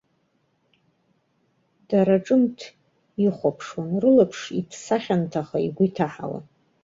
Дара 1.89 2.15
ҿымҭ 2.25 2.59
ихәаԥшуан, 3.25 3.91
рылаԥш 4.01 4.41
иҭса 4.59 4.97
хьанҭаха 5.03 5.57
игәы 5.65 5.83
иҭаҳауан. 5.89 6.45